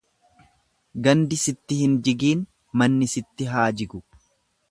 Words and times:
Gandi 1.07 1.37
sitti 1.41 1.77
hin 1.81 1.93
jigiin 2.09 2.41
manni 2.83 3.13
sitti 3.13 3.51
haa 3.53 3.69
jigu. 3.83 4.05